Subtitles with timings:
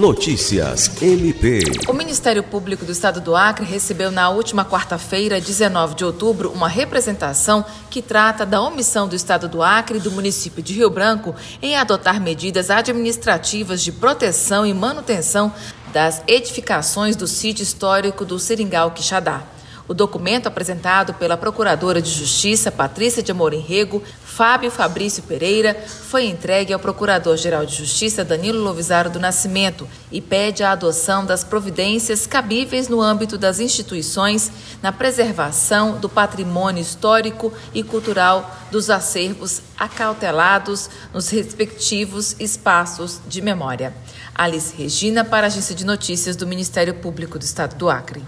[0.00, 1.60] Notícias MP.
[1.86, 6.68] O Ministério Público do Estado do Acre recebeu na última quarta-feira, 19 de outubro, uma
[6.68, 11.34] representação que trata da omissão do Estado do Acre e do município de Rio Branco
[11.60, 15.52] em adotar medidas administrativas de proteção e manutenção
[15.92, 19.42] das edificações do sítio histórico do Seringal Quixadá.
[19.90, 26.26] O documento apresentado pela Procuradora de Justiça, Patrícia de Amorim Rego, Fábio Fabrício Pereira, foi
[26.26, 32.24] entregue ao Procurador-Geral de Justiça, Danilo Lovisaro do Nascimento, e pede a adoção das providências
[32.24, 40.88] cabíveis no âmbito das instituições na preservação do patrimônio histórico e cultural dos acervos acautelados
[41.12, 43.92] nos respectivos espaços de memória.
[44.36, 48.22] Alice Regina, para a Agência de Notícias do Ministério Público do Estado do Acre.